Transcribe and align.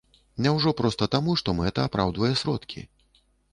Няўжо 0.45 0.73
проста 0.79 1.09
таму, 1.17 1.35
што 1.43 1.55
мэта 1.61 1.85
апраўдвае 1.91 2.33
сродкі? 2.43 2.87